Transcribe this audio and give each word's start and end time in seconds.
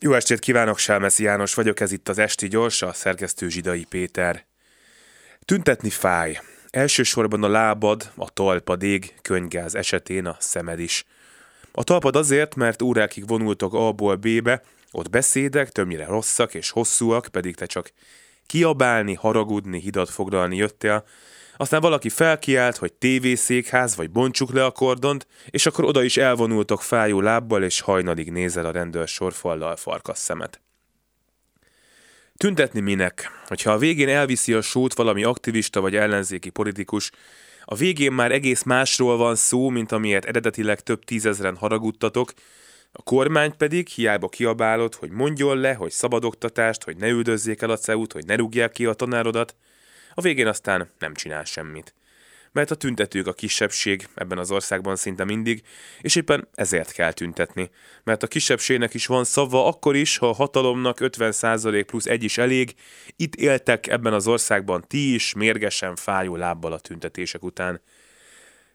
Jó 0.00 0.12
estét 0.12 0.38
kívánok, 0.38 0.78
Sálmeszi 0.78 1.22
János 1.22 1.54
vagyok, 1.54 1.80
ez 1.80 1.92
itt 1.92 2.08
az 2.08 2.18
Esti 2.18 2.48
Gyors, 2.48 2.82
a 2.82 2.92
szerkesztő 2.92 3.48
Zsidai 3.48 3.84
Péter. 3.84 4.46
Tüntetni 5.44 5.90
fáj. 5.90 6.40
Elsősorban 6.70 7.42
a 7.42 7.48
lábad, 7.48 8.12
a 8.16 8.30
talpad 8.30 8.82
ég, 8.82 9.14
könygáz 9.22 9.74
esetén 9.74 10.26
a 10.26 10.36
szemed 10.40 10.80
is. 10.80 11.04
A 11.72 11.84
talpad 11.84 12.16
azért, 12.16 12.54
mert 12.54 12.82
órákig 12.82 13.26
vonultok 13.26 13.74
A-ból 13.74 14.16
B-be, 14.16 14.62
ott 14.90 15.10
beszédek, 15.10 15.70
többnyire 15.70 16.06
rosszak 16.06 16.54
és 16.54 16.70
hosszúak, 16.70 17.28
pedig 17.30 17.54
te 17.54 17.66
csak 17.66 17.92
kiabálni, 18.48 19.14
haragudni, 19.14 19.80
hidat 19.80 20.10
foglalni 20.10 20.56
jöttél, 20.56 21.04
aztán 21.56 21.80
valaki 21.80 22.08
felkiált, 22.08 22.76
hogy 22.76 22.92
tévészékház, 22.92 23.96
vagy 23.96 24.10
bontsuk 24.10 24.52
le 24.52 24.64
a 24.64 24.70
kordont, 24.70 25.26
és 25.50 25.66
akkor 25.66 25.84
oda 25.84 26.02
is 26.02 26.16
elvonultok 26.16 26.82
fájó 26.82 27.20
lábbal, 27.20 27.62
és 27.62 27.80
hajnalig 27.80 28.30
nézel 28.30 28.66
a 28.66 28.70
rendőr 28.70 29.08
sorfallal 29.08 29.76
farkas 29.76 30.18
szemet. 30.18 30.60
Tüntetni 32.36 32.80
minek? 32.80 33.30
Hogyha 33.46 33.72
a 33.72 33.78
végén 33.78 34.08
elviszi 34.08 34.52
a 34.52 34.60
sót 34.60 34.94
valami 34.94 35.24
aktivista 35.24 35.80
vagy 35.80 35.96
ellenzéki 35.96 36.50
politikus, 36.50 37.10
a 37.64 37.74
végén 37.74 38.12
már 38.12 38.32
egész 38.32 38.62
másról 38.62 39.16
van 39.16 39.34
szó, 39.34 39.68
mint 39.68 39.92
amiért 39.92 40.24
eredetileg 40.24 40.80
több 40.80 41.04
tízezren 41.04 41.56
haragudtatok, 41.56 42.32
a 42.92 43.02
kormány 43.02 43.56
pedig 43.56 43.88
hiába 43.88 44.28
kiabálott, 44.28 44.94
hogy 44.94 45.10
mondjon 45.10 45.58
le, 45.58 45.74
hogy 45.74 45.90
szabad 45.90 46.24
oktatást, 46.24 46.84
hogy 46.84 46.96
ne 46.96 47.08
üldözzék 47.08 47.62
el 47.62 47.70
a 47.70 47.76
CEU-t, 47.76 48.12
hogy 48.12 48.26
ne 48.26 48.36
rúgják 48.36 48.72
ki 48.72 48.86
a 48.86 48.92
tanárodat, 48.92 49.56
a 50.14 50.20
végén 50.20 50.46
aztán 50.46 50.90
nem 50.98 51.14
csinál 51.14 51.44
semmit. 51.44 51.94
Mert 52.52 52.70
a 52.70 52.74
tüntetők 52.74 53.26
a 53.26 53.32
kisebbség 53.32 54.08
ebben 54.14 54.38
az 54.38 54.50
országban 54.50 54.96
szinte 54.96 55.24
mindig, 55.24 55.62
és 56.00 56.16
éppen 56.16 56.48
ezért 56.54 56.92
kell 56.92 57.12
tüntetni. 57.12 57.70
Mert 58.04 58.22
a 58.22 58.26
kisebbségnek 58.26 58.94
is 58.94 59.06
van 59.06 59.24
szava 59.24 59.66
akkor 59.66 59.96
is, 59.96 60.16
ha 60.16 60.28
a 60.28 60.34
hatalomnak 60.34 60.98
50% 61.00 61.84
plusz 61.86 62.06
egy 62.06 62.22
is 62.22 62.38
elég, 62.38 62.74
itt 63.16 63.34
éltek 63.34 63.86
ebben 63.86 64.12
az 64.12 64.26
országban 64.26 64.84
ti 64.86 65.14
is 65.14 65.34
mérgesen 65.34 65.96
fájó 65.96 66.36
lábbal 66.36 66.72
a 66.72 66.78
tüntetések 66.78 67.42
után. 67.42 67.80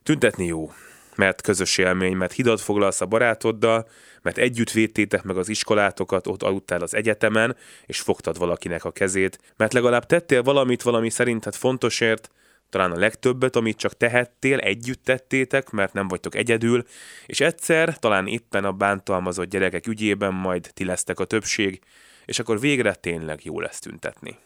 Tüntetni 0.04 0.46
jó, 0.46 0.72
mert 1.16 1.42
közös 1.42 1.78
élmény, 1.78 2.16
mert 2.16 2.34
hidat 2.34 2.62
foglalsz 2.62 3.02
a 3.02 3.06
barátoddal, 3.06 3.88
mert 4.22 4.38
együtt 4.38 4.72
védtétek 4.72 5.24
meg 5.24 5.38
az 5.38 5.50
iskolátokat, 5.50 6.28
ott 6.28 6.44
aludtál 6.44 6.82
az 6.82 6.96
egyetemen, 6.96 7.56
és 7.86 8.00
fogtad 8.00 8.38
valakinek 8.38 8.86
a 8.86 8.92
kezét, 8.92 9.40
mert 9.58 9.74
legalább 9.74 10.06
tettél 10.06 10.44
valamit 10.44 10.82
valami 10.82 11.10
szerinted 11.10 11.56
fontosért, 11.56 12.30
talán 12.70 12.92
a 12.92 12.98
legtöbbet, 12.98 13.56
amit 13.56 13.78
csak 13.78 13.98
tehettél, 13.98 14.58
együtt 14.60 15.04
tettétek, 15.04 15.70
mert 15.70 15.94
nem 15.94 16.08
vagytok 16.08 16.36
egyedül, 16.36 16.84
és 17.26 17.40
egyszer, 17.40 18.00
talán 18.00 18.28
éppen 18.28 18.66
a 18.66 18.72
bántalmazott 18.72 19.50
gyerekek 19.50 19.88
ügyében 19.88 20.34
majd 20.34 20.70
ti 20.74 20.86
lesztek 20.86 21.20
a 21.20 21.26
többség, 21.26 21.82
és 22.26 22.40
akkor 22.40 22.60
végre 22.60 22.94
tényleg 22.94 23.40
jó 23.44 23.60
lesz 23.60 23.80
tüntetni. 23.80 24.38